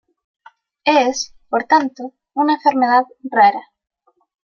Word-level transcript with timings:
Es, 0.87 1.35
por 1.47 1.65
tanto, 1.65 2.13
una 2.33 2.55
enfermedad 2.55 3.03
rara. 3.21 3.61